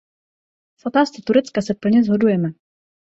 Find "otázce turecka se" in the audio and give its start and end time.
0.85-1.73